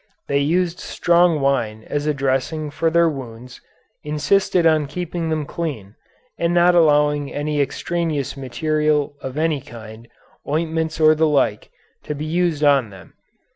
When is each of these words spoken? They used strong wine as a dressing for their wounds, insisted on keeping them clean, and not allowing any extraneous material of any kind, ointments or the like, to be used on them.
They 0.27 0.39
used 0.39 0.79
strong 0.79 1.41
wine 1.41 1.83
as 1.85 2.07
a 2.07 2.13
dressing 2.15 2.71
for 2.71 2.89
their 2.89 3.07
wounds, 3.07 3.61
insisted 4.03 4.65
on 4.65 4.87
keeping 4.87 5.29
them 5.29 5.45
clean, 5.45 5.93
and 6.39 6.55
not 6.55 6.73
allowing 6.73 7.31
any 7.31 7.61
extraneous 7.61 8.35
material 8.35 9.15
of 9.21 9.37
any 9.37 9.61
kind, 9.61 10.07
ointments 10.49 10.99
or 10.99 11.13
the 11.13 11.27
like, 11.27 11.69
to 12.05 12.15
be 12.15 12.25
used 12.25 12.63
on 12.63 12.89
them. 12.89 13.13